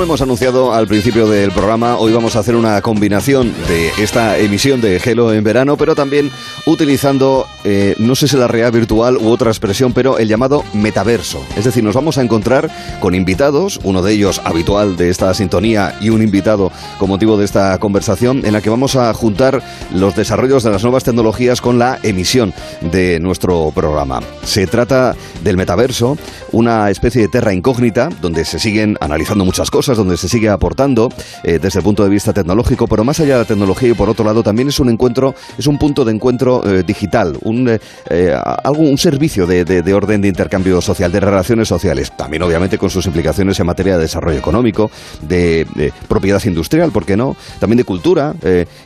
[0.00, 4.38] Como hemos anunciado al principio del programa, hoy vamos a hacer una combinación de esta
[4.38, 6.30] emisión de Gelo en verano, pero también
[6.64, 11.44] utilizando, eh, no sé si la realidad virtual u otra expresión, pero el llamado metaverso.
[11.54, 15.94] Es decir, nos vamos a encontrar con invitados, uno de ellos habitual de esta sintonía
[16.00, 20.16] y un invitado con motivo de esta conversación, en la que vamos a juntar los
[20.16, 24.20] desarrollos de las nuevas tecnologías con la emisión de nuestro programa.
[24.44, 25.14] Se trata
[25.44, 26.16] del metaverso,
[26.52, 31.08] una especie de terra incógnita, donde se siguen analizando muchas cosas donde se sigue aportando
[31.42, 34.08] eh, desde el punto de vista tecnológico, pero más allá de la tecnología y por
[34.08, 38.34] otro lado también es un encuentro, es un punto de encuentro eh, digital, un, eh,
[38.64, 42.90] algo, un servicio de, de, orden de intercambio social, de relaciones sociales, también obviamente con
[42.90, 44.90] sus implicaciones en materia de desarrollo económico,
[45.22, 45.66] de,
[46.08, 47.36] propiedad industrial, ¿por qué no?
[47.58, 48.34] También de cultura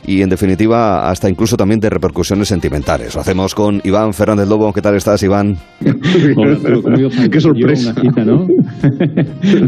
[0.05, 3.15] y en definitiva hasta incluso también de repercusiones sentimentales.
[3.15, 4.71] Lo hacemos con Iván Fernández Lobo.
[4.73, 5.57] ¿Qué tal estás, Iván?
[7.31, 7.91] Qué sorpresa.
[7.91, 8.47] A una cita, ¿no?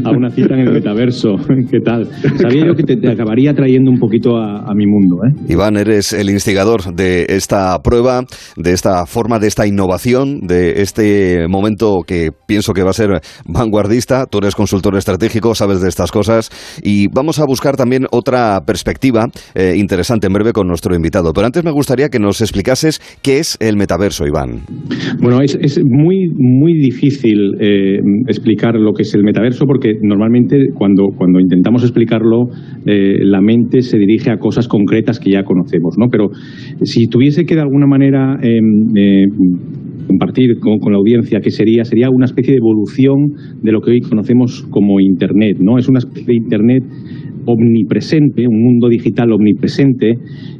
[0.09, 1.26] a una cita en el metaverso
[1.71, 2.07] ¿qué tal?
[2.37, 5.17] Sabía yo que te, acabaría trayendo un poquito a, mi mundo.
[5.25, 5.53] ¿eh?
[5.53, 8.23] Iván, eres el instigador de esta prueba,
[8.55, 13.21] de esta forma, de esta innovación, de este momento que pienso que va a ser
[13.45, 14.25] vanguardista.
[14.25, 16.49] Tú eres consultor estratégico, sabes de estas cosas
[16.83, 21.33] y vamos a buscar también otra perspectiva eh, interesante en breve con nuestro invitado.
[21.33, 24.61] Pero antes me gustaría que nos explicases qué es el metaverso, Iván.
[25.21, 31.09] Bueno, es, muy, muy difícil eh, explicar lo que es el metaverso porque normalmente cuando
[31.17, 32.49] cuando, intentamos explicarlo,
[32.85, 36.07] eh, la mente se dirige a cosas concretas que ya conocemos, ¿no?
[36.09, 36.29] Pero
[36.83, 39.25] si tuviese que de alguna manera em, eh,
[40.07, 44.01] compartir con, la audiencia qué sería, sería una especie de evolución de lo que hoy
[44.01, 45.77] conocemos como Internet, ¿no?
[45.77, 46.83] Es una especie de Internet
[47.47, 50.13] omnipresente, un mundo digital omnipresente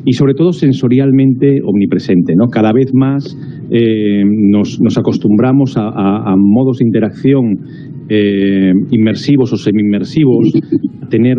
[0.05, 2.33] y sobre todo sensorialmente omnipresente.
[2.35, 2.47] ¿no?
[2.47, 3.37] Cada vez más
[3.69, 7.59] eh, nos, acostumbramos a, modos de interacción
[8.09, 10.53] eh, inmersivos o semi-inmersivos,
[11.09, 11.37] tener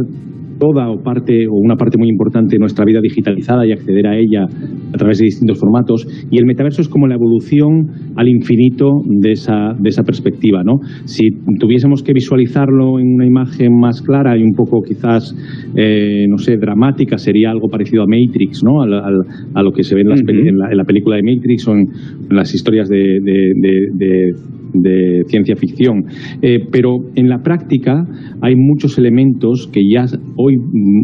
[0.59, 4.17] toda o parte o una parte muy importante de nuestra vida digitalizada y acceder a
[4.17, 8.91] ella a través de distintos formatos y el metaverso es como la evolución al infinito
[9.05, 10.63] de esa, de esa perspectiva.
[10.65, 10.81] ¿no?
[11.05, 15.35] Si tuviésemos que visualizarlo en una imagen más clara y un poco quizás,
[15.77, 18.83] eh, no sé, dramática, sería algo parecido a Matrix, ¿no?
[18.83, 21.87] a, lo que se ve en, la, película de Matrix o en,
[22.31, 24.33] las historias de, de
[24.73, 26.05] de ciencia ficción.
[26.43, 28.07] Eh, pero en la práctica
[28.41, 30.05] hay muchos elementos que ya
[30.37, 30.48] hoy,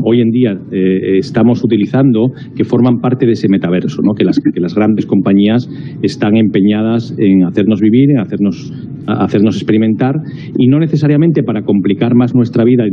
[0.05, 4.15] hoy en día eh, estamos utilizando que forman parte de ese metaverso, ¿no?
[4.15, 5.69] que, las, que las grandes compañías
[6.03, 8.73] están empeñadas en hacernos vivir, en hacernos,
[9.07, 10.15] hacernos experimentar
[10.59, 12.85] y no necesariamente para complicar más nuestra vida,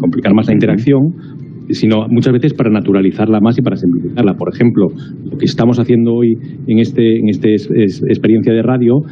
[0.00, 1.14] complicar más la interacción,
[1.70, 4.34] sino muchas veces para naturalizarla más y para simplificarla.
[4.34, 4.88] Por ejemplo,
[5.24, 6.34] lo que estamos haciendo hoy
[6.66, 9.02] en este, en este experiencia de radio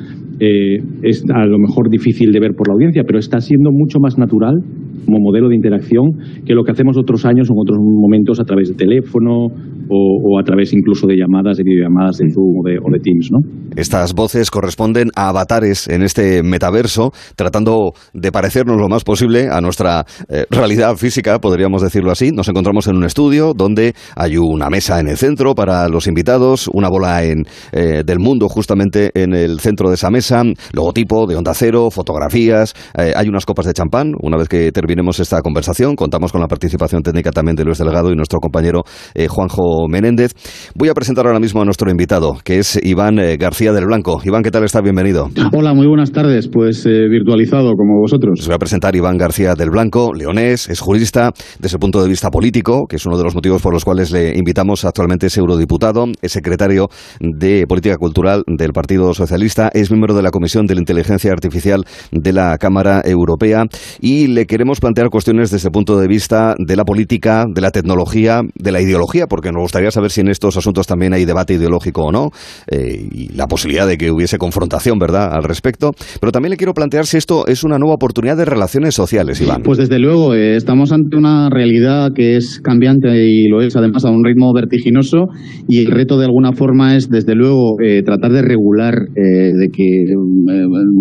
[0.41, 3.99] eh, es a lo mejor difícil de ver por la audiencia, pero está siendo mucho
[4.01, 4.61] más natural
[5.05, 6.11] como modelo de interacción
[6.47, 9.49] que lo que hacemos otros años o en otros momentos a través de teléfono
[9.95, 13.31] o, a través incluso de llamadas, de videollamadas de Zoom o de, o de Teams,
[13.31, 13.41] ¿no?
[13.77, 19.61] Estas voces corresponden a avatares en este metaverso, tratando de parecernos lo más posible a
[19.61, 22.31] nuestra eh, realidad física, podríamos decirlo así.
[22.43, 26.69] Nos encontramos en un estudio donde hay una mesa en el centro para los invitados,
[26.73, 30.43] una bola en, eh, del mundo justamente en el centro de esa mesa,
[30.73, 34.15] logotipo de onda cero, fotografías, eh, hay unas copas de champán.
[34.21, 38.11] Una vez que terminemos esta conversación, contamos con la participación técnica también de Luis Delgado
[38.11, 38.83] y nuestro compañero
[39.29, 40.33] Juanjo Menéndez.
[40.75, 44.21] Voy a presentar ahora mismo a nuestro invitado, que es Iván García del Blanco.
[44.25, 44.81] Iván, ¿qué tal está?
[44.81, 45.31] Bienvenido.
[45.53, 46.49] Hola, muy buenas tardes.
[46.49, 48.41] Pues eh, virtualizado como vosotros.
[48.41, 51.31] Se voy a presentar Iván García del Blanco, leonés, es jurista
[51.61, 54.11] desde el punto de vista político, que es uno de los motivos por los cuales
[54.11, 54.85] le invitamos.
[54.85, 56.89] Actualmente es eurodiputado, es secretario
[57.21, 61.85] de Política Cultural del Partido Socialista, es miembro de la Comisión de la Inteligencia Artificial
[62.11, 63.67] de la Cámara Europea
[64.01, 67.71] y le queremos plantear cuestiones desde el punto de vista de la política, de la
[67.71, 71.55] tecnología, de la ideología, porque nos gustaría saber si en estos asuntos también hay debate
[71.55, 72.31] ideológico o no,
[72.67, 75.93] eh, y la posibilidad de que hubiese confrontación, ¿verdad?, al respecto.
[76.21, 79.63] Pero también le quiero plantear si esto es una nueva oportunidad de relaciones sociales, Iván.
[79.63, 84.05] Pues desde luego, eh, estamos ante una realidad que es cambiante y lo es además
[84.05, 85.27] a un ritmo vertiginoso
[85.69, 89.69] y el reto de alguna forma es desde luego eh, tratar de regular, eh, de
[89.73, 90.05] que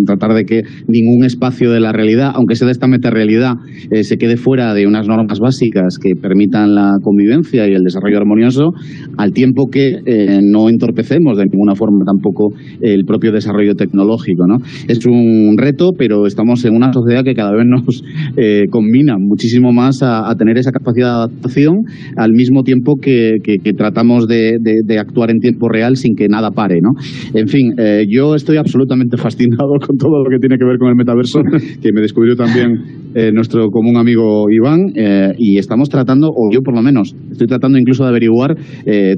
[0.05, 3.55] tratar de que ningún espacio de la realidad, aunque sea de esta metarealidad,
[4.01, 8.71] se quede fuera de unas normas básicas que permitan la convivencia y el desarrollo armonioso,
[9.17, 9.99] al tiempo que
[10.43, 14.47] no entorpecemos de ninguna forma tampoco el propio desarrollo tecnológico.
[14.47, 14.57] ¿no?
[14.87, 18.03] Es un reto, pero estamos en una sociedad que cada vez nos
[18.37, 21.83] eh, combina muchísimo más a, tener esa capacidad adaptación
[22.17, 23.37] al mismo tiempo que,
[23.77, 24.57] tratamos de,
[24.99, 26.79] actuar en tiempo real sin que nada pare.
[26.81, 26.91] ¿no?
[27.33, 30.89] En fin, eh, yo estoy absolutamente fascinado con todo lo que tiene que ver con
[30.89, 31.41] el metaverso,
[31.81, 36.61] que me descubrió también eh, nuestro común amigo Iván, eh, y estamos tratando, o yo
[36.61, 38.55] por lo menos, estoy tratando incluso de averiguar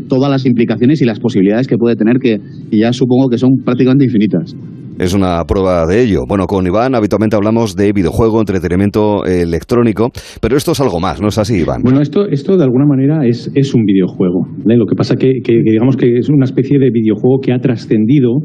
[0.07, 2.39] todas las implicaciones y las posibilidades que puede tener, que
[2.71, 4.55] ya supongo que son prácticamente infinitas
[4.99, 6.21] es una prueba de ello.
[6.27, 10.09] Bueno, con Iván habitualmente hablamos de videojuego, entretenimiento electrónico,
[10.41, 11.81] pero esto es algo más, ¿no es así, Iván?
[11.83, 14.47] Bueno, esto, esto de alguna manera es, es un videojuego.
[14.65, 18.39] Lo que pasa que, que, digamos que es una especie de videojuego que ha trascendido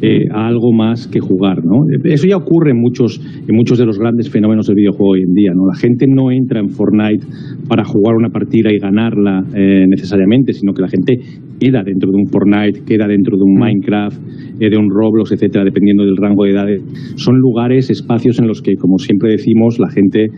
[0.00, 1.64] eh, a algo más que jugar.
[1.64, 1.84] ¿no?
[2.04, 5.34] Eso ya ocurre en muchos, en muchos de los grandes fenómenos del videojuego hoy en
[5.34, 5.52] día.
[5.54, 5.66] ¿no?
[5.66, 7.26] La gente no entra en Fortnite
[7.68, 11.18] para jugar una partida y ganarla eh, necesariamente, sino que la gente
[11.58, 13.58] queda dentro de un Fortnite, queda dentro de un mm.
[13.58, 14.20] Minecraft,
[14.60, 16.82] eh, de un Roblox, etcétera, dependiendo del rango de edades.
[17.16, 20.28] Son lugares, espacios en los que, como siempre decimos, la gente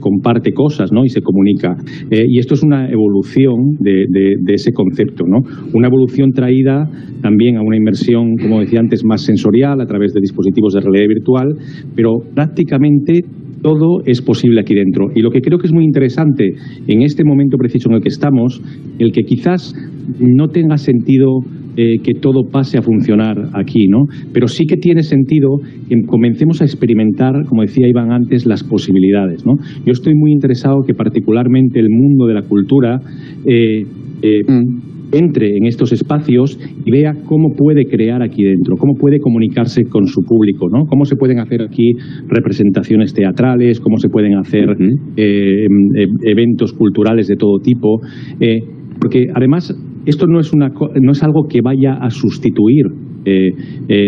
[0.00, 1.04] comparte cosas ¿no?
[1.04, 1.76] y se comunica.
[2.10, 5.38] y esto es una evolución de, de ese concepto, ¿no?
[5.72, 6.90] una evolución traída
[7.22, 11.08] también a una inversión, como decía antes, más sensorial a través de dispositivos de realidad
[11.08, 11.56] virtual,
[11.94, 13.24] pero prácticamente
[13.62, 15.08] todo es posible aquí dentro.
[15.14, 16.54] Y lo que creo que es muy interesante
[16.86, 18.62] en este momento preciso en el que estamos,
[18.98, 19.74] el que quizás
[20.20, 21.40] no tenga sentido
[21.76, 24.06] eh, que todo pase a funcionar aquí, ¿no?
[24.32, 25.58] Pero sí que tiene sentido
[25.88, 29.44] que comencemos a experimentar, como decía Iván antes, las posibilidades.
[29.44, 33.00] Yo estoy muy interesado que particularmente el mundo de la cultura
[33.44, 33.84] eh,
[34.22, 39.18] eh, mm entre en estos espacios y vea cómo puede crear aquí dentro, cómo puede
[39.20, 40.84] comunicarse con su público, ¿no?
[40.86, 41.92] Cómo se pueden hacer aquí
[42.28, 44.70] representaciones teatrales, cómo se pueden hacer
[45.16, 48.00] eh, em, em, eventos culturales de todo tipo,
[48.40, 48.60] eh,
[49.00, 49.74] porque además
[50.06, 50.70] esto no es, una,
[51.00, 52.86] no es algo que vaya a sustituir
[53.24, 53.50] eh,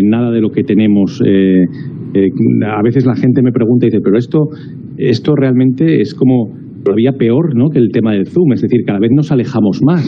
[0.02, 1.20] nada de lo que tenemos.
[1.20, 4.49] a veces la gente me pregunta y dice, pero esto,
[4.97, 6.52] esto realmente es como
[6.85, 7.71] todavía peor ¿no?
[7.71, 10.05] que el tema del Zoom, es decir, cada vez nos alejamos más.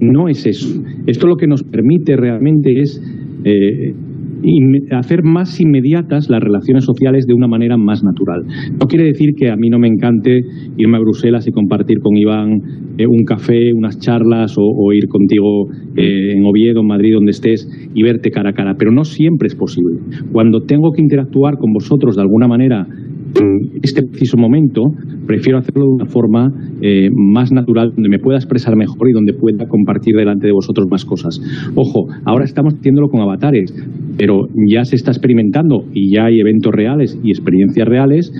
[0.00, 0.82] No es eso.
[1.06, 3.02] Esto lo que nos permite realmente es
[3.44, 3.94] eh,
[4.90, 8.44] hacer más inmediatas las relaciones sociales de una manera más natural.
[8.80, 10.42] No quiere decir que a mí no me encante
[10.76, 12.60] irme a Bruselas y compartir con Iván
[12.98, 17.68] eh, un café, unas charlas o, ir contigo eh, en Oviedo, en Madrid, donde estés
[17.94, 19.96] y verte cara a cara, pero no siempre es posible.
[20.32, 22.86] Cuando tengo que interactuar con vosotros de alguna manera
[23.40, 24.82] en este preciso momento
[25.26, 29.32] prefiero hacerlo de una forma eh, más natural, donde me pueda expresar mejor y donde
[29.32, 31.40] pueda compartir delante de vosotros más cosas.
[31.74, 33.74] Ojo, ahora estamos haciéndolo con avatares,
[34.16, 38.32] pero ya se está experimentando y ya hay eventos reales y experiencias reales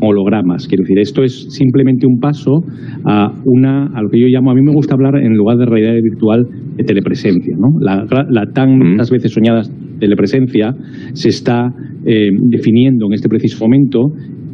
[0.00, 0.66] hologramas.
[0.66, 2.64] Quiero decir, esto es simplemente un paso
[3.04, 5.66] a una a lo que yo llamo, a mí me gusta hablar en lugar de
[5.66, 7.56] realidad virtual de telepresencia.
[7.56, 7.78] ¿no?
[7.80, 9.62] La, tan muchas veces soñada
[10.00, 10.74] telepresencia
[11.12, 11.72] se está
[12.04, 14.12] eh, definiendo en este preciso momento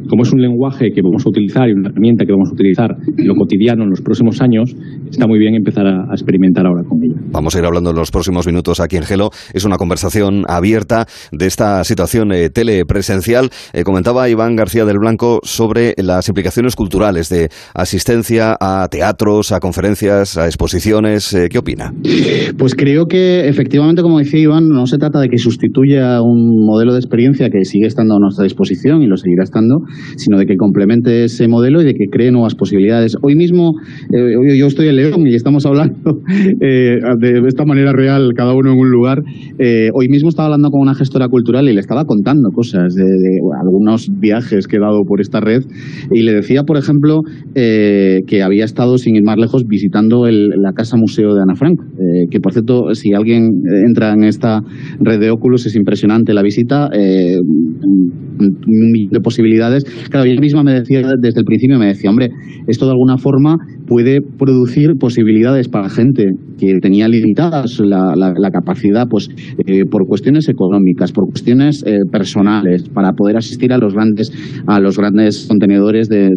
[0.09, 2.95] como es un lenguaje que vamos a utilizar y una herramienta que vamos a utilizar
[3.17, 4.75] en lo cotidiano en los próximos años,
[5.09, 7.15] está muy bien empezar a, experimentar ahora con ella.
[7.31, 9.29] Vamos a ir hablando en los próximos minutos aquí en Gelo.
[9.53, 13.49] Es una conversación abierta de esta situación eh, telepresencial.
[13.73, 19.59] Eh, comentaba Iván García del Blanco sobre las implicaciones culturales de asistencia a teatros, a
[19.59, 21.33] conferencias, a exposiciones.
[21.33, 21.93] Eh, ¿Qué opina?
[22.57, 26.93] Pues creo que efectivamente, como decía Iván, no se trata de que sustituya un modelo
[26.93, 29.81] de experiencia que sigue estando a nuestra disposición y lo seguirá estando,
[30.15, 33.15] sino de que complemente ese modelo y de que cree nuevas posibilidades.
[33.21, 33.73] Hoy mismo,
[34.13, 36.21] eh, yo estoy en León y estamos hablando
[36.61, 39.23] eh, de esta manera real, cada uno en un lugar.
[39.59, 43.05] Eh, hoy mismo estaba hablando con una gestora cultural y le estaba contando cosas de,
[43.61, 45.63] algunos viajes que he dado por esta red
[46.11, 47.21] y le decía, por ejemplo,
[47.53, 51.79] que había estado, sin ir más lejos, visitando la Casa Museo de Ana Frank,
[52.29, 54.61] que por cierto, si alguien entra en esta
[54.99, 56.89] red de óculos, es impresionante la visita,
[58.39, 62.29] un millón de posibilidades Claro, ella misma me decía desde el principio, me decía, hombre,
[62.67, 69.07] esto de alguna forma puede producir posibilidades para gente que tenía limitadas la, la, capacidad,
[69.07, 69.29] pues
[69.65, 74.31] eh, por cuestiones económicas, por cuestiones eh, personales, para poder asistir a los grandes
[74.65, 76.29] a los grandes contenedores de,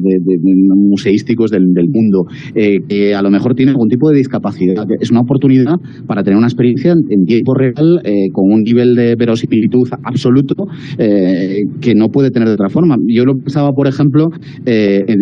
[0.77, 4.87] museísticos del, mundo, eh, que a lo mejor tiene algún tipo de discapacidad.
[5.01, 5.77] Es una oportunidad
[6.07, 8.03] para tener una experiencia en tiempo real
[8.33, 10.67] con un nivel de verosimilitud absoluto
[10.97, 12.97] que no puede tener de otra forma.
[13.07, 14.29] Yo pensaba, por ejemplo,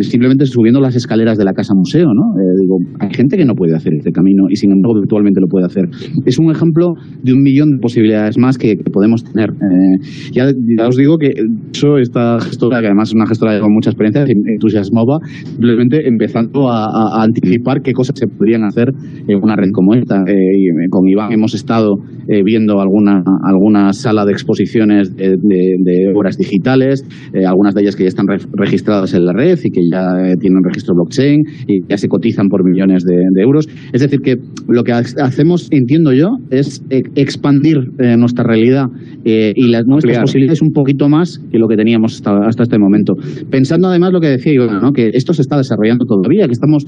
[0.02, 3.74] simplemente subiendo las escaleras de la casa museo, eh, digo, hay gente que no puede
[3.74, 5.88] hacer este camino y sin embargo virtualmente lo puede hacer.
[6.24, 9.50] Es un ejemplo de un millón de posibilidades más que, podemos tener.
[9.50, 10.46] Eh, ya,
[10.86, 11.32] os digo que
[11.72, 17.22] eso, esta gestora, que además es una gestora con mucha experiencia, entusiasmaba simplemente empezando a,
[17.22, 18.92] anticipar qué cosas se podrían hacer
[19.26, 20.22] en una red como esta.
[20.26, 21.96] Eh, y con Iván hemos estado
[22.44, 27.04] viendo alguna, alguna sala de exposiciones de, obras digitales,
[27.46, 30.94] algunas de ellas que ya están registradas en la red y que ya tienen registro
[30.94, 33.68] blockchain y ya se cotizan por millones de, euros.
[33.92, 34.36] Es decir, que
[34.68, 36.82] lo que hacemos, entiendo yo, es
[37.14, 37.78] expandir
[38.18, 38.86] nuestra realidad
[39.24, 43.14] y las nuestras posibilidades un poquito más que lo que teníamos hasta, este momento.
[43.50, 44.92] Pensando además lo que decía Iván, ¿no?
[44.92, 46.84] que esto se está desarrollando todavía, que estamos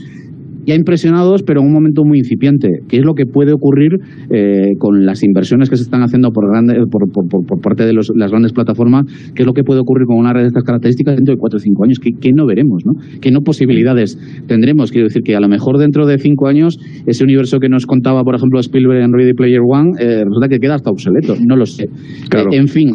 [0.70, 2.68] ya impresionados, pero en un momento muy incipiente.
[2.88, 3.98] ¿Qué es lo que puede ocurrir
[4.30, 8.12] eh, con las inversiones que se están haciendo por, grande, por, por, parte de los,
[8.14, 9.06] las grandes plataformas?
[9.34, 11.56] ¿Qué es lo que puede ocurrir con una red de estas características dentro de cuatro
[11.56, 11.98] o cinco años?
[11.98, 12.84] ¿Qué, qué no veremos?
[12.86, 12.92] ¿no?
[13.20, 14.92] ¿Qué no posibilidades tendremos?
[14.92, 18.22] Quiero decir que a lo mejor dentro de cinco años ese universo que nos contaba,
[18.22, 21.34] por ejemplo, Spielberg en Ready Player One, eh, resulta que queda hasta obsoleto.
[21.44, 21.84] No lo sé.
[21.84, 22.94] Eh, en fin,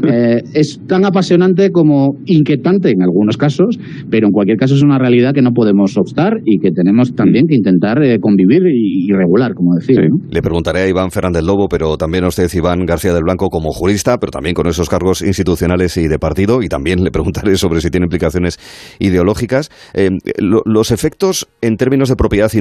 [0.53, 3.77] es tan apasionante como inquietante en algunos casos,
[4.09, 7.47] pero en cualquier caso es una realidad que no podemos obstar y que tenemos también
[7.47, 10.01] que intentar eh, convivir y, regular, como decía.
[10.29, 13.71] Le preguntaré a Iván Fernández Lobo, pero también a usted, Iván García del Blanco, como
[13.71, 17.81] jurista, pero también con esos cargos institucionales y de partido, y también le preguntaré sobre
[17.81, 18.59] si tiene implicaciones
[18.99, 19.69] ideológicas.
[19.93, 22.51] Eh, los efectos en términos de propiedad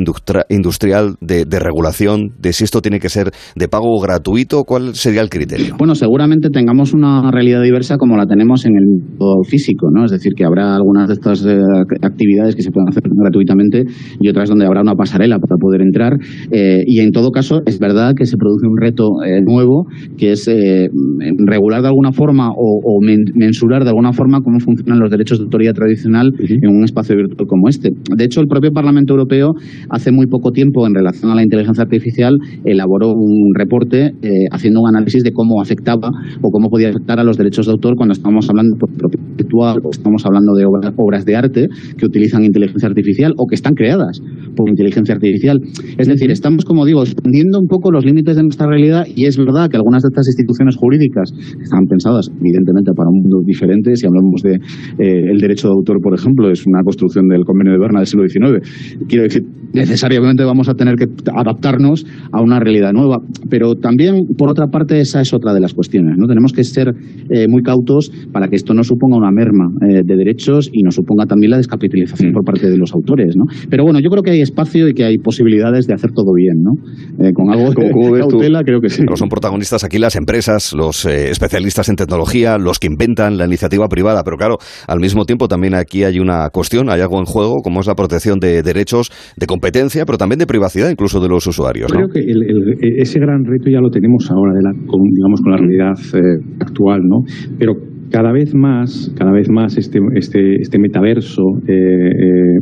[0.48, 5.28] industrial, de, regulación, de si esto tiene que ser de pago gratuito, ¿cuál sería el
[5.28, 5.76] criterio?
[5.78, 10.04] Bueno, seguramente tengamos una realidad diversa como la tenemos en el mundo físico, ¿no?
[10.04, 11.56] Es decir, que habrá algunas de estas eh,
[12.02, 13.84] actividades que se puedan hacer gratuitamente
[14.20, 16.18] y otras donde habrá una pasarela para poder entrar.
[16.50, 19.86] Eh, y en todo caso, es verdad que se produce un reto eh, nuevo,
[20.16, 20.88] que es eh,
[21.46, 23.00] regular de alguna forma o,
[23.34, 27.46] mensurar de alguna forma cómo funcionan los derechos de autoría tradicional en un espacio virtual
[27.46, 27.90] como este.
[28.16, 29.54] De hecho, el propio Parlamento Europeo
[29.90, 34.12] hace muy poco tiempo, en relación a la inteligencia artificial, elaboró un reporte
[34.50, 36.10] haciendo un análisis de cómo afectaba
[36.40, 39.80] o cómo podía afectar a los derechos de autor cuando estamos hablando de propiedad virtual
[39.84, 44.20] o estamos hablando de obras de arte que utilizan inteligencia artificial o que están creadas
[44.56, 45.60] por inteligencia artificial.
[45.96, 49.38] Es decir, estamos, como digo, expandiendo un poco los límites de nuestra realidad y es
[49.38, 53.96] verdad que algunas de estas instituciones jurídicas están pensadas, evidentemente, para un mundo diferente.
[53.96, 54.54] Si hablamos de
[54.98, 58.06] eh, el derecho de autor, por ejemplo, es una construcción del Convenio de Berna del
[58.06, 58.60] siglo XIX.
[59.08, 63.18] Quiero decir, necesariamente vamos a tener que adaptarnos a una realidad nueva.
[63.50, 66.16] Pero también, por otra parte, esa es otra de las cuestiones.
[66.16, 66.26] ¿no?
[66.26, 66.94] Tenemos que ser
[67.30, 70.90] eh, muy cautos para que esto no suponga una merma eh, de derechos y no
[70.90, 72.34] suponga también la descapitalización mm.
[72.34, 73.36] por parte de los autores.
[73.36, 73.44] ¿no?
[73.68, 76.62] Pero bueno, yo creo que hay espacio y que hay posibilidades de hacer todo bien.
[76.62, 76.72] ¿no?
[77.24, 79.02] Eh, con algo de cautela, creo que sí.
[79.04, 83.88] Pero son protagonistas aquí las empresas, los especialistas en tecnología, los que inventan la iniciativa
[83.88, 84.22] privada.
[84.24, 84.56] Pero claro,
[84.86, 87.94] al mismo tiempo también aquí hay una cuestión, hay algo en juego, como es la
[87.94, 91.92] protección de derechos de competencia, pero también de privacidad incluso de los usuarios.
[91.92, 92.20] Creo que
[92.98, 96.42] ese gran reto ya lo tenemos ahora, de la, con, digamos, con la realidad eh,
[96.60, 97.24] actual, ¿no?
[97.58, 97.74] Pero
[98.10, 102.58] cada vez más, cada vez más este, este, este metaverso eh, eh,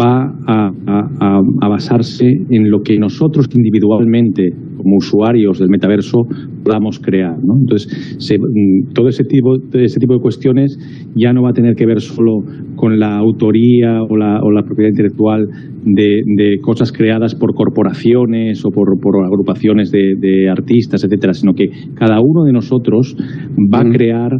[0.00, 4.50] va a, basarse en lo que nosotros individualmente,
[4.82, 6.26] como usuarios del metaverso,
[6.64, 7.36] podamos crear.
[7.42, 7.54] ¿no?
[7.60, 10.78] Entonces, mm, todo ese tipo, ese tipo de cuestiones
[11.14, 12.42] ya no va a tener que ver solo
[12.76, 15.48] con la autoría o la, o la propiedad intelectual
[15.84, 18.88] de, cosas creadas por corporaciones o por,
[19.24, 23.16] agrupaciones de, artistas, etcétera, sino que cada uno de nosotros
[23.56, 24.30] va a crear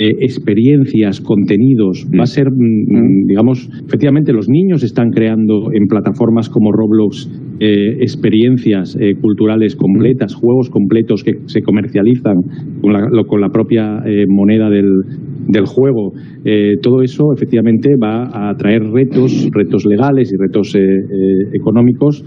[0.00, 2.06] eh, experiencias, contenidos.
[2.16, 7.28] Va a ser, mm, mm, digamos, efectivamente los niños están creando en plataformas como Roblox
[7.58, 12.36] eh, experiencias eh, culturales completas, juegos completos que se comercializan
[12.80, 15.02] con la, con la propia moneda del,
[15.48, 16.12] del juego.
[16.82, 20.76] todo eso efectivamente va a traer retos, retos legales y retos
[21.52, 22.24] económicos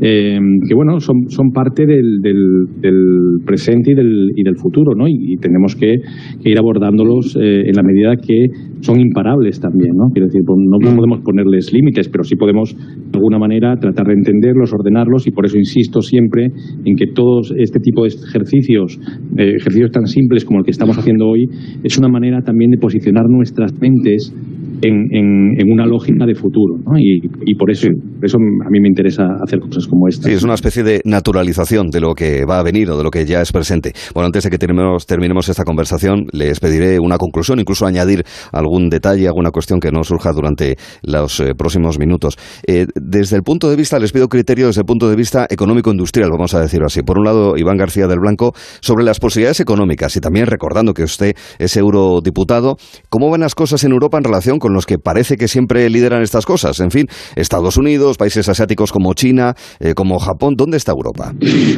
[0.00, 5.06] que bueno son, son parte del, del, presente y del, y del futuro, ¿no?
[5.06, 6.00] Y, tenemos que,
[6.42, 8.46] que ir abordándolos eh, en la medida que
[8.80, 10.10] son imparables también, ¿no?
[10.12, 14.72] Quiero decir, no podemos ponerles límites, pero sí podemos de alguna manera tratar de entenderlos,
[14.72, 16.50] ordenarlos y por eso insisto siempre
[16.84, 18.98] en que todos este tipo de ejercicios,
[19.36, 21.46] ejercicios tan simples como el que estamos haciendo hoy,
[21.84, 24.34] es una manera también de posicionar nuestras mentes
[24.82, 26.76] en, una lógica de futuro.
[26.98, 27.88] Y, por eso,
[28.22, 30.28] eso a mí me interesa hacer cosas como esta.
[30.28, 33.10] Sí, es una especie de naturalización de lo que va a venir o de lo
[33.10, 33.92] que ya es presente.
[34.14, 38.88] Bueno, antes de que terminemos, terminemos esta conversación, les pediré una conclusión, incluso añadir algún
[38.88, 42.36] detalle, alguna cuestión que no surja durante los eh, próximos minutos.
[42.66, 46.30] Eh, desde el punto de vista, les pido criterio desde el punto de vista económico-industrial,
[46.30, 47.02] vamos a decirlo así.
[47.02, 51.04] Por un lado, Iván García del Blanco, sobre las posibilidades económicas y también recordando que
[51.04, 52.76] usted es eurodiputado,
[53.08, 55.88] ¿cómo van las cosas en Europa en relación con con los que parece que siempre
[55.90, 56.80] lideran estas cosas.
[56.80, 60.54] En fin, Estados Unidos, países asiáticos como China, eh, como Japón.
[60.56, 61.34] ¿Dónde está Europa?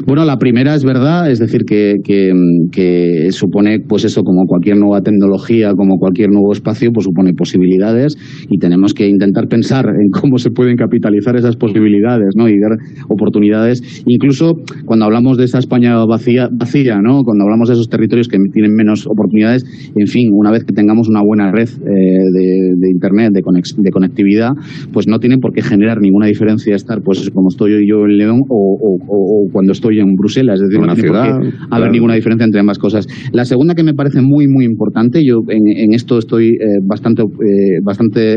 [0.07, 5.01] Bueno, la primera es verdad, es decir, que, que, supone, pues eso, como cualquier nueva
[5.01, 8.17] tecnología, como cualquier nuevo espacio, pues supone posibilidades
[8.49, 12.49] y tenemos que intentar pensar en cómo se pueden capitalizar esas posibilidades, ¿no?
[12.49, 14.05] Y dar oportunidades.
[14.07, 17.23] Incluso cuando hablamos de esa España vacía, vacía, ¿no?
[17.25, 19.65] Cuando hablamos de esos territorios que tienen menos oportunidades,
[19.97, 24.51] en fin, una vez que tengamos una buena red eh, de, internet, de, de conectividad,
[24.93, 28.41] pues no tienen por qué generar ninguna diferencia estar, pues como estoy yo en León
[28.49, 32.61] o, cuando estoy en Bruselas, es decir, no tiene por qué haber ninguna diferencia entre
[32.61, 33.07] ambas cosas.
[33.33, 37.81] La segunda que me parece muy, muy importante, yo en, esto estoy eh, bastante, eh,
[37.83, 38.37] bastante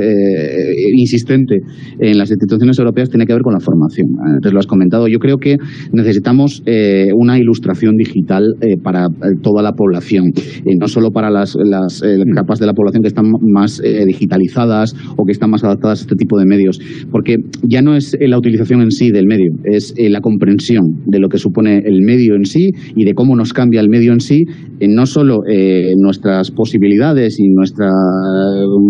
[0.93, 1.59] insistente
[1.99, 4.07] en las instituciones europeas, tiene que ver con la formación.
[4.35, 5.07] Antes lo has comentado.
[5.07, 5.57] Yo creo que
[5.91, 6.63] necesitamos
[7.15, 8.43] una ilustración digital
[8.83, 9.07] para
[9.41, 10.31] toda la población,
[10.79, 12.01] no solo para las, las
[12.35, 14.36] capas de la población que están más digitalizadas
[15.15, 16.79] o que están más adaptadas a este tipo de medios,
[17.11, 21.29] porque ya no es la utilización en sí del medio, es la comprensión de lo
[21.29, 24.45] que supone el medio en sí y de cómo nos cambia el medio en sí,
[24.79, 27.89] en no solo eh, nuestras posibilidades y nuestra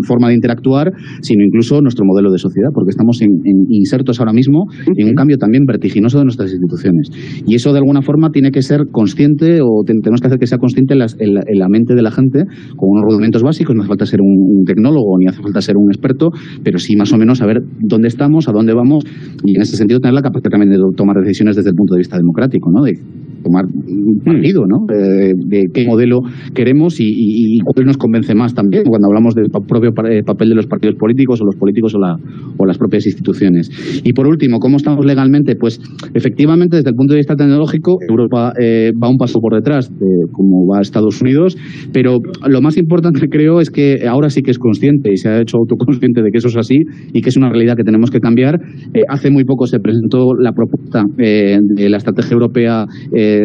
[0.04, 3.30] forma de interactuar, sino incluso nuestro modelo de sociedad, porque estamos en,
[3.70, 7.10] insertos ahora mismo en un cambio también vertiginoso de nuestras instituciones.
[7.46, 10.58] Y eso de alguna forma tiene que ser consciente o tenemos que hacer que sea
[10.58, 12.44] consciente en, la, mente de la gente
[12.76, 15.90] con unos rudimentos básicos, no hace falta ser un, tecnólogo ni hace falta ser un
[15.90, 16.32] experto,
[16.64, 19.06] pero sí más o menos saber dónde estamos, a dónde vamos
[19.44, 22.00] y en ese sentido tener la capacidad también de tomar decisiones desde el punto de
[22.00, 22.84] vista democrático, ¿no?
[22.84, 23.00] De
[23.44, 24.86] tomar un partido, ¿no?
[24.88, 26.22] de qué modelo
[26.54, 30.68] queremos y, cuál nos convence más también cuando hablamos del propio eh, papel de los
[30.68, 32.18] partidos políticos o los políticos o, la,
[32.58, 33.70] o las propias instituciones.
[34.04, 35.56] Y por último, ¿cómo estamos legalmente?
[35.56, 35.80] Pues
[36.14, 40.06] efectivamente desde el punto de vista tecnológico Europa eh, va un paso por detrás de
[40.32, 41.58] cómo va Estados Unidos,
[41.92, 45.42] pero lo más importante creo es que ahora sí que es consciente y se ha
[45.42, 46.78] hecho autoconsciente de que eso es así
[47.14, 48.60] y que es una realidad que tenemos que cambiar.
[48.94, 52.86] Eh, hace muy poco se presentó la propuesta de la estrategia europea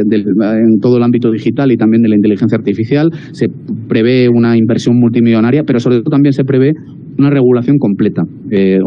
[0.01, 3.11] en todo el ámbito digital y también de la inteligencia artificial.
[3.33, 3.47] Se
[3.89, 6.73] prevé una inversión multimillonaria, pero sobre todo también se prevé
[7.19, 8.79] una regulación completa, eh,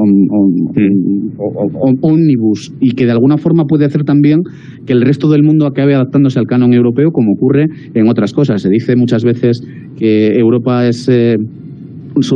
[2.01, 4.41] omnibus, y que de alguna forma puede hacer también
[4.85, 8.61] que el resto del mundo acabe adaptándose al canon europeo, como ocurre en otras cosas.
[8.61, 9.61] Se dice muchas veces
[9.97, 11.07] que Europa es.
[11.09, 11.37] Eh,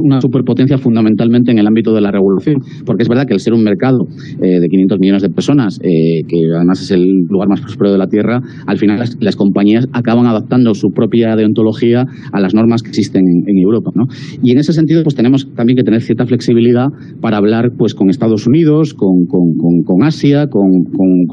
[0.02, 3.54] una superpotencia fundamentalmente en el ámbito de la regulación, porque es verdad que el ser
[3.54, 4.08] un mercado
[4.42, 7.98] eh, de 500 millones de personas, eh, que además es el lugar más próspero de
[7.98, 12.90] la Tierra, al final las, compañías acaban adaptando su propia deontología a las normas que
[12.90, 13.92] existen en, Europa.
[13.96, 14.06] ¿no?
[14.44, 16.88] Y en ese sentido, pues tenemos también que tener cierta flexibilidad
[17.22, 20.86] para hablar pues con Estados Unidos, con, con, Asia, con,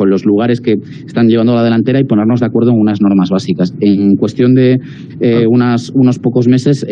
[0.07, 3.31] los lugares que están llevando a la delantera y ponernos de acuerdo en unas normas
[3.31, 3.75] básicas.
[3.81, 4.79] En cuestión de
[5.21, 6.87] eh, unas, unos pocos meses,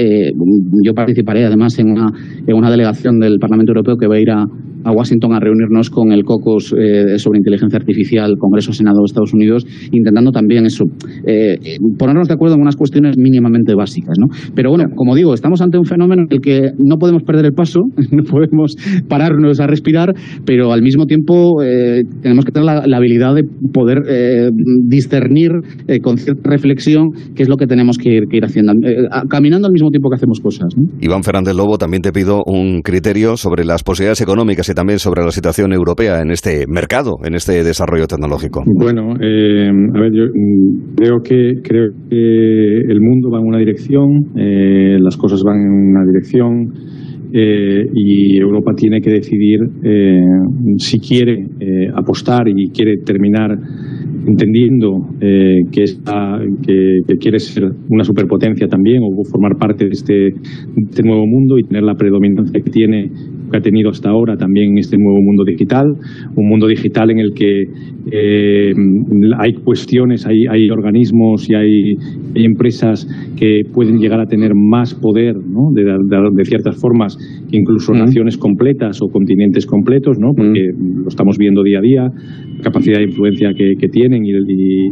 [0.82, 2.07] yo participaré además en una,
[2.46, 4.44] en una delegación del Parlamento Europeo que va a ir a,
[4.85, 9.33] a Washington a reunirnos con el COCOS eh, sobre inteligencia artificial, Congreso Senado de Estados
[9.33, 10.85] Unidos, intentando también eso,
[11.26, 11.57] eh,
[11.98, 14.16] ponernos de acuerdo en unas cuestiones mínimamente básicas.
[14.18, 14.26] ¿no?
[14.54, 17.52] Pero bueno, como digo, estamos ante un fenómeno en el que no podemos perder el
[17.52, 17.80] paso,
[18.12, 18.76] no podemos
[19.09, 23.98] pararnos a respirar, pero al mismo tiempo eh, tenemos que tener la, habilidad de poder
[24.87, 25.50] discernir
[26.00, 28.72] con cierta reflexión qué es lo que tenemos que ir, ir haciendo,
[29.28, 30.68] caminando al mismo tiempo que hacemos cosas.
[31.00, 35.30] Iván Fernández Lobo, también te pido un criterio sobre las posibilidades económicas también sobre la
[35.30, 38.62] situación europea en este mercado, en este desarrollo tecnológico.
[38.66, 43.58] Bueno, eh, a ver, yo mm, creo que, creo que el mundo va en una
[43.58, 46.72] dirección, eh, las cosas van en una dirección.
[47.36, 49.58] Eh, y Europa tiene que decidir
[50.78, 51.48] si quiere
[51.96, 53.58] apostar y quiere terminar
[54.24, 60.82] entendiendo que, que, que, quiere ser una superpotencia también o formar parte de este, de
[60.88, 63.10] este nuevo mundo y tener la predominancia que tiene
[63.50, 65.94] que ha tenido hasta ahora también en este nuevo mundo digital,
[66.37, 67.64] un mundo digital en el que
[68.11, 68.72] eh,
[69.38, 71.94] hay cuestiones, hay, hay organismos y hay,
[72.35, 75.70] empresas que pueden llegar a tener más poder ¿no?
[75.72, 77.16] de, de, ciertas formas
[77.50, 80.33] que incluso naciones completas o continentes completos, ¿no?
[80.37, 82.11] porque lo estamos viendo día a día,
[82.62, 84.90] capacidad de influencia que, que tienen y, y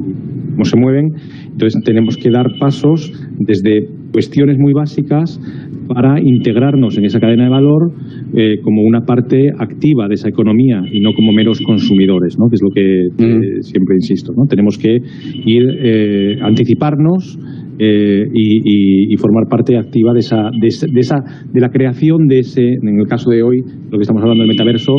[0.53, 1.13] cómo se mueven.
[1.51, 5.41] Entonces tenemos que dar pasos desde cuestiones muy básicas
[5.89, 7.93] para integrarnos en esa cadena de valor
[8.35, 12.49] eh, como una parte activa de esa economía y no como meros consumidores, ¿no?
[12.49, 14.33] que es lo que eh, siempre insisto.
[14.37, 14.45] ¿no?
[14.47, 14.97] Tenemos que
[15.45, 17.39] ir eh, anticiparnos
[17.79, 21.17] eh, y, formar parte activa de esa, de, esa,
[21.53, 24.49] de la creación de ese, en el caso de hoy, lo que estamos hablando del
[24.49, 24.95] metaverso,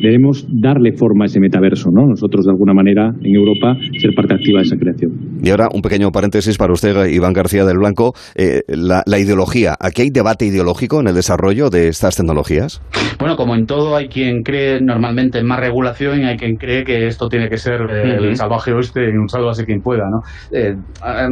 [0.00, 2.06] debemos darle forma a ese metaverso, ¿no?
[2.06, 5.12] Nosotros, de alguna manera, en Europa, ser parte activa de esa creación.
[5.42, 8.14] Y ahora, un pequeño paréntesis para usted, Iván García del Blanco.
[8.34, 9.74] eh, la, ideología.
[9.80, 12.82] ¿Aquí hay debate ideológico en el desarrollo de estas tecnologías?
[13.18, 16.84] Bueno, como en todo, hay quien cree normalmente en más regulación y hay quien cree
[16.84, 20.20] que esto tiene que ser eh, el salvaje oeste y un así quien pueda, ¿no?
[20.52, 20.76] Eh,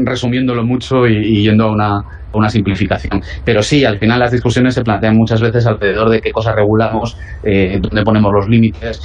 [0.05, 2.01] resumiéndolo mucho y, yendo a una,
[2.33, 3.21] una simplificación.
[3.45, 7.17] Pero sí, al final las discusiones se plantean muchas veces alrededor de qué cosas regulamos,
[7.43, 9.01] eh, dónde ponemos los límites.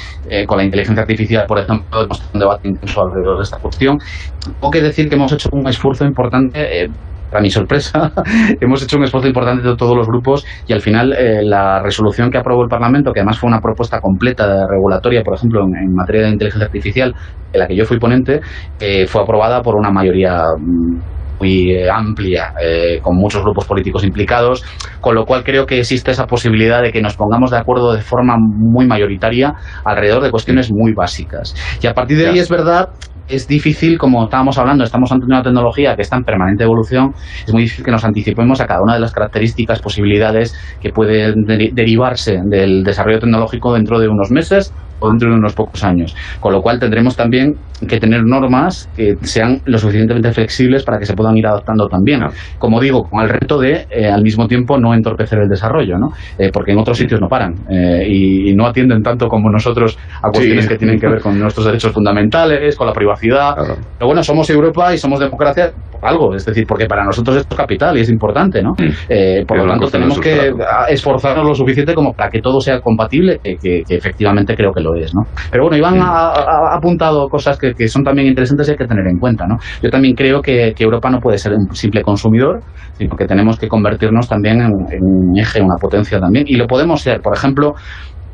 [0.47, 3.97] con la inteligencia artificial, por ejemplo, hemos tenido un debate intenso alrededor de esta cuestión.
[4.43, 6.89] Tengo que decir que hemos hecho un esfuerzo importante
[7.29, 8.11] para mi sorpresa,
[8.61, 12.29] hemos hecho un esfuerzo importante de todos los grupos y al final eh, la resolución
[12.31, 15.93] que aprobó el Parlamento, que además fue una propuesta completa de regulatoria, por ejemplo, en,
[15.93, 17.13] materia de inteligencia artificial,
[17.53, 18.41] en la que yo fui ponente,
[18.79, 20.99] eh, fue aprobada por una mayoría mm,
[21.39, 22.53] muy eh, amplia,
[23.01, 24.63] con muchos grupos políticos implicados,
[25.01, 28.01] con lo cual creo que existe esa posibilidad de que nos pongamos de acuerdo de
[28.01, 29.53] forma muy mayoritaria
[29.85, 31.55] alrededor de cuestiones muy básicas.
[31.81, 32.89] Y a partir de ahí es verdad
[33.29, 37.13] es difícil, como estábamos hablando, estamos ante una tecnología que está en permanente evolución,
[37.45, 41.43] es muy difícil que nos anticipemos a cada una de las características, posibilidades que pueden
[41.45, 46.15] derivarse del desarrollo tecnológico dentro de unos meses o dentro de unos pocos años.
[46.39, 47.55] Con lo cual tendremos también
[47.87, 52.21] que tener normas que sean lo suficientemente flexibles para que se puedan ir adaptando también.
[52.57, 56.09] Como digo, con el reto de eh, al mismo tiempo no entorpecer el desarrollo, ¿no?
[56.37, 60.29] Eh, porque en otros sitios no paran eh, y, no atienden tanto como nosotros a
[60.31, 63.55] cuestiones que tienen que ver con nuestros derechos fundamentales, con la privacidad.
[63.55, 67.57] Pero bueno, somos Europa y somos democracia algo, es decir, porque para nosotros esto es
[67.57, 68.71] capital y es importante, ¿no?
[68.71, 69.45] Mm.
[69.45, 70.51] por lo tanto, tenemos que
[70.89, 75.13] esforzarnos lo suficiente como para que todo sea compatible, que, efectivamente creo que lo es,
[75.13, 75.23] ¿no?
[75.51, 79.17] Pero bueno, Iván ha, apuntado cosas que, son también interesantes y hay que tener en
[79.17, 79.57] cuenta, ¿no?
[79.81, 82.61] Yo también creo que, Europa no puede ser un simple consumidor,
[82.93, 86.67] sino que tenemos que convertirnos también en, en un eje, una potencia también, y lo
[86.67, 87.19] podemos ser.
[87.21, 87.73] Por ejemplo,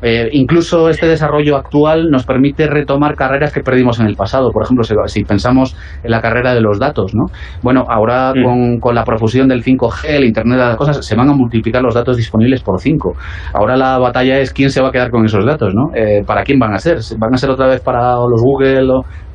[0.02, 4.50] eh, incluso este desarrollo actual nos permite retomar carreras que perdimos en el pasado.
[4.50, 7.26] Por ejemplo, si, pensamos en la carrera de los datos, ¿no?
[7.62, 8.80] Bueno, ahora mm.
[8.80, 11.94] con, la profusión del 5G, el Internet de las cosas, se van a multiplicar los
[11.94, 13.14] datos disponibles por 5.
[13.54, 15.94] Ahora la batalla es quién se va a quedar con esos datos, ¿no?
[15.94, 16.98] Eh, ¿Para quién van a ser?
[17.18, 18.88] ¿Van a ser otra vez para los Google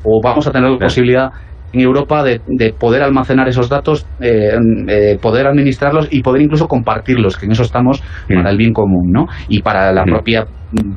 [0.04, 1.30] o, vamos a tener la posibilidad
[1.72, 2.40] en Europa de,
[2.78, 8.02] poder almacenar esos datos, eh, poder administrarlos y poder incluso compartirlos, que en eso estamos
[8.28, 8.34] mm.
[8.34, 9.26] para el bien común, ¿no?
[9.48, 10.10] Y para la mm.
[10.10, 10.46] propia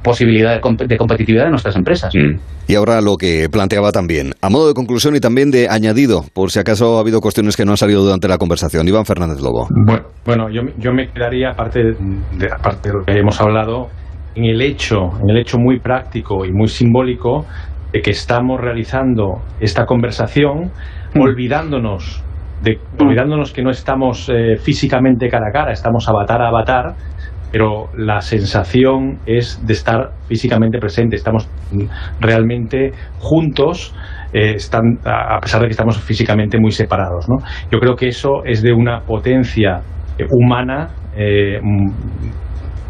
[0.04, 0.62] posibilidad de,
[0.98, 2.14] competitividad de nuestras empresas.
[2.16, 2.40] Mm.
[2.68, 6.52] Y ahora lo que planteaba también, a modo de conclusión y también de añadido, por
[6.52, 8.88] si acaso ha habido cuestiones que no han salido durante la conversación.
[8.88, 9.68] Iván Fernández Lobo.
[10.26, 13.90] Bueno, yo, yo, me quedaría, aparte de, aparte de lo que hemos hablado,
[14.36, 17.46] en el hecho, en el hecho muy práctico y muy simbólico
[17.96, 20.72] de que estamos realizando esta conversación
[21.14, 21.22] mm.
[21.22, 22.22] olvidándonos
[22.62, 26.96] de, olvidándonos que no estamos eh, físicamente cara a cara, estamos avatar a avatar,
[27.54, 31.48] pero la sensación es de estar físicamente presente, estamos
[32.20, 33.96] realmente juntos,
[34.34, 37.30] eh, están, a pesar de que estamos físicamente muy separados.
[37.30, 37.38] ¿no?
[37.72, 39.82] Yo creo que eso es de una potencia
[40.18, 40.90] eh, humana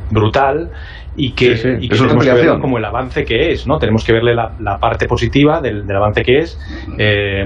[0.10, 0.72] brutal
[1.18, 3.78] y que, y que tenemos que verlo como el avance que es, ¿no?
[3.78, 6.60] Tenemos que verle la, parte positiva del, avance que es.
[6.98, 7.46] Eh,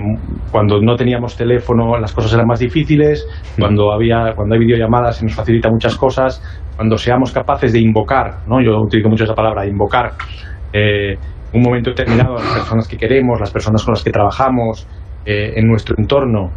[0.51, 3.27] cuando no teníamos teléfono las cosas eran más difíciles,
[3.57, 6.41] cuando había cuando hay videollamadas se nos facilita muchas cosas,
[6.75, 8.59] cuando seamos capaces de invocar, ¿no?
[8.61, 10.13] Yo utilizo mucho esa palabra, invocar
[10.73, 11.15] eh,
[11.53, 14.87] un momento determinado a las personas que queremos, las personas con las que trabajamos,
[15.25, 16.51] eh, en nuestro entorno,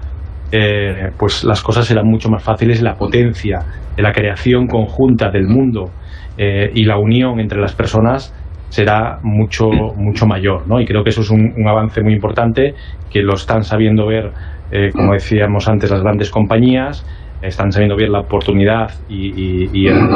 [1.18, 3.61] pues las cosas serán mucho más fáciles la potencia
[3.96, 5.90] de la creación conjunta del mundo
[6.38, 8.35] eh, y la unión entre las personas
[8.68, 10.66] será mucho, mucho mayor.
[10.66, 10.81] ¿no?
[10.81, 12.75] Y creo que eso es un, avance muy importante
[13.11, 14.33] que lo están sabiendo ver,
[14.71, 17.05] eh, como decíamos antes, las grandes compañías,
[17.42, 20.09] están sabiendo ver la oportunidad y, y, el,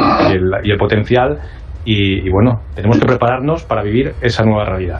[0.63, 1.37] y el, potencial.
[1.85, 4.99] Y, bueno, tenemos que prepararnos para vivir esa nueva realidad.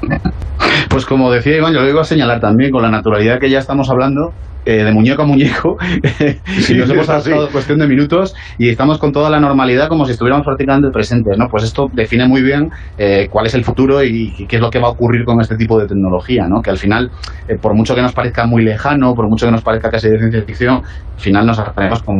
[0.89, 3.59] Pues como decía Iván, yo lo iba a señalar también, con la naturalidad que ya
[3.59, 4.31] estamos hablando,
[4.65, 5.77] eh, de muñeco a muñeco
[6.69, 10.11] y nos hemos pasado cuestión de minutos y estamos con toda la normalidad como si
[10.11, 11.47] estuviéramos prácticamente presentes, ¿no?
[11.49, 14.79] Pues esto define muy bien eh, cuál es el futuro y, qué es lo que
[14.79, 16.61] va a ocurrir con este tipo de tecnología, ¿no?
[16.61, 17.09] Que al final,
[17.47, 20.17] eh, por mucho que nos parezca muy lejano, por mucho que nos parezca casi de
[20.17, 22.17] ciencia ficción, al final nos atraemos con,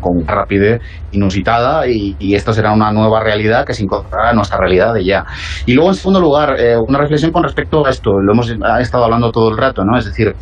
[0.00, 0.80] con una rapidez
[1.12, 5.24] inusitada y, esto será una nueva realidad que se incorporará a nuestra realidad de ya.
[5.66, 6.54] Y luego, en segundo lugar,
[6.86, 9.98] una reflexión con respecto a esto, lo hemos estado hablando todo el rato, ¿no?
[9.98, 10.34] Es decir,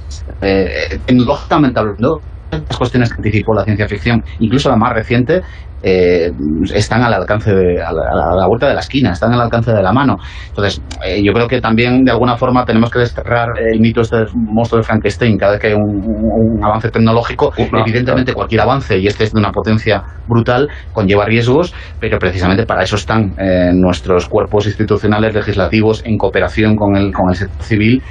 [0.42, 1.16] en
[1.54, 5.42] hablando, las cuestiones que anticipó la ciencia ficción, incluso la más reciente,
[5.82, 6.32] eh,
[6.74, 9.92] están al alcance de, a la, vuelta de la esquina, están al alcance de la
[9.92, 10.16] mano.
[10.48, 14.24] Entonces, eh, yo creo que también de alguna forma tenemos que desterrar el mito este
[14.34, 15.36] monstruo de Frankenstein.
[15.36, 19.52] Cada vez que hay un, avance tecnológico, evidentemente cualquier avance, y este es de una
[19.52, 26.16] potencia brutal, conlleva riesgos, pero precisamente para eso están eh, nuestros cuerpos institucionales legislativos en
[26.16, 28.02] cooperación con el, con el sector civil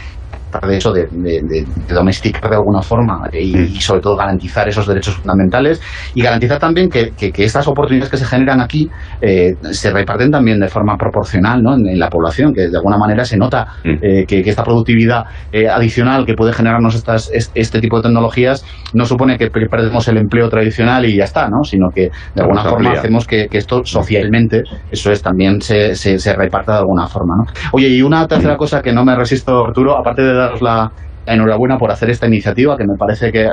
[0.56, 5.82] tratar de eso, de, domesticar de alguna forma y, sobre todo garantizar esos derechos fundamentales
[6.14, 8.90] y garantizar también que, estas oportunidades que se generan aquí
[9.22, 11.76] eh, se reparten también de forma proporcional ¿no?
[11.76, 16.26] en, la población, que de alguna manera se nota eh, que, esta productividad eh, adicional
[16.26, 21.06] que puede generarnos estas, este tipo de tecnologías no supone que, perdemos el empleo tradicional
[21.06, 21.64] y ya está, ¿no?
[21.64, 26.74] sino que de alguna forma hacemos que, esto socialmente, eso es, también se, se, reparta
[26.74, 27.36] de alguna forma.
[27.38, 27.46] ¿no?
[27.72, 30.92] Oye, y una tercera cosa que no me resisto, Arturo, aparte de daros la,
[31.28, 33.48] enhorabuena por hacer esta iniciativa, que me parece que,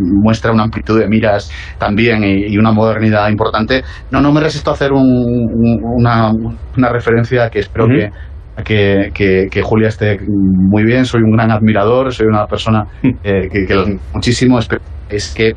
[0.00, 3.82] muestra una amplitud de miras también y, una modernidad importante.
[4.10, 6.32] No, no me resisto a hacer una,
[6.76, 8.10] una, referencia que espero que
[8.64, 13.64] que, que, Julia esté muy bien, soy un gran admirador, soy una persona eh, que,
[13.64, 15.52] que, muchísimo es que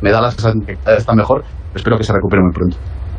[0.00, 2.76] me, da la sensación que está mejor, espero que se recupere muy pronto.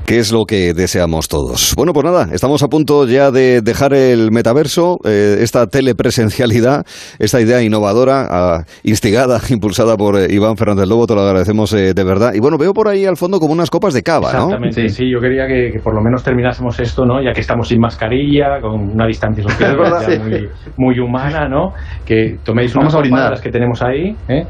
[0.10, 1.76] ¿Qué es lo que deseamos todos?
[1.78, 6.84] Bueno, pues nada, estamos a punto ya de dejar el metaverso, eh, esta telepresencialidad,
[7.20, 11.94] esta idea innovadora, ah, instigada, impulsada por eh, Iván Fernández Lobo, te lo agradecemos eh,
[11.94, 12.34] de verdad.
[12.34, 14.46] Y bueno, veo por ahí al fondo como unas copas de cava, ¿no?
[14.46, 15.12] Exactamente, sí.
[15.12, 17.22] yo quería que, por lo menos terminásemos esto, ¿no?
[17.22, 19.78] Ya que estamos sin mascarilla, con una distancia social
[20.24, 21.74] muy, muy, humana, ¿no?
[22.04, 24.44] Que toméis unas Vamos que tenemos ahí, ¿eh?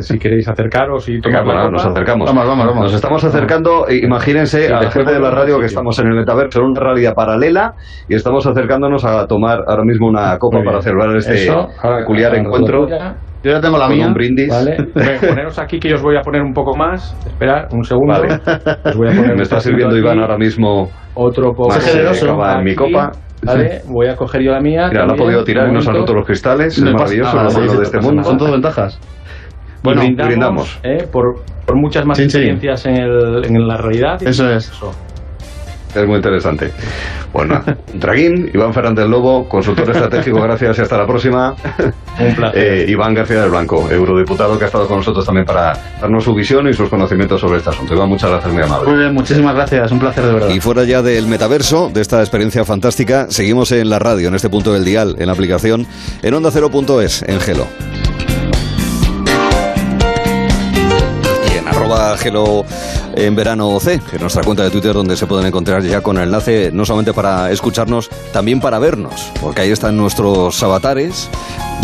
[0.00, 2.28] Si queréis acercaros y tomar nos acercamos.
[2.28, 2.82] Vamos, vamos, vamos.
[2.84, 6.60] Nos estamos acercando, imagínense, a la gente de la radio que estamos en el metaverso,
[6.60, 7.74] en una realidad paralela,
[8.08, 11.52] y estamos acercándonos a tomar ahora mismo una copa para celebrar este
[11.98, 12.86] peculiar encuentro.
[13.46, 14.08] Yo ya tengo la mía.
[14.08, 14.48] Un brindis.
[14.48, 14.76] Vale.
[15.28, 17.14] Poneros aquí que yo os voy a poner un poco más.
[17.26, 18.20] Esperad un segundo.
[18.96, 23.12] Me está sirviendo Iván ahora mismo otro poco más generoso en mi copa.
[23.44, 23.82] ¿Vale?
[23.88, 24.88] Voy a coger yo la mía.
[24.88, 26.76] Mira, la ha podido tirar y nos han roto los cristales.
[26.76, 28.24] Es maravilloso, lo de este mundo.
[28.24, 28.98] Son todo ventajas.
[29.94, 34.22] Bueno, brindamos, eh, por, por, muchas más experiencias En, el, en, la realidad.
[34.22, 34.72] Eso es.
[35.94, 36.70] Es muy interesante.
[37.32, 37.62] Bueno,
[37.94, 41.54] Draguín, Iván Fernández Lobo, consultor estratégico, gracias y hasta la próxima.
[42.18, 42.62] Un placer.
[42.62, 46.34] Eh, Iván García del Blanco, eurodiputado que ha estado con nosotros también para darnos su
[46.34, 47.94] visión y sus conocimientos sobre este asunto.
[47.94, 48.88] Iván, muchas gracias, muy amable.
[48.88, 50.48] Muy bien, muchísimas gracias, un placer de verdad.
[50.50, 54.50] Y fuera ya del metaverso, de esta experiencia fantástica, seguimos en la radio, en este
[54.50, 55.86] punto del dial, en la aplicación,
[56.22, 57.66] en onda cero.es, en Gelo.
[62.16, 62.64] Gelo
[63.14, 66.24] en verano C, es nuestra cuenta de Twitter donde se pueden encontrar ya con el
[66.24, 71.28] enlace no solamente para escucharnos, también para vernos, porque ahí están nuestros avatares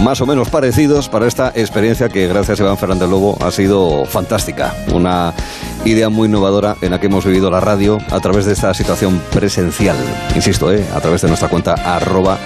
[0.00, 4.04] más o menos parecidos para esta experiencia que gracias a Iván Fernández Lobo ha sido
[4.06, 4.74] fantástica.
[4.92, 5.32] Una
[5.84, 9.20] idea muy innovadora en la que hemos vivido la radio a través de esta situación
[9.32, 9.96] presencial.
[10.34, 10.84] Insisto, ¿eh?
[10.94, 12.38] a través de nuestra cuenta arroba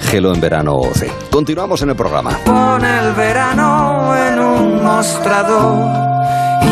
[0.00, 1.10] Gelo en verano C.
[1.30, 2.38] Continuamos en el programa.
[2.44, 6.21] Pon el verano en un mostrador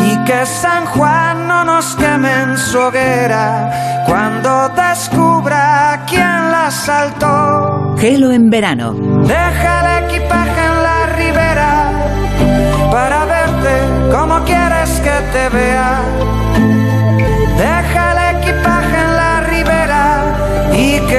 [0.05, 7.95] y que San Juan no nos queme en su hoguera cuando descubra quién la saltó.
[7.97, 8.93] Gelo en verano.
[8.93, 11.91] Deja el equipaje en la ribera
[12.91, 16.01] para verte como quieres que te vea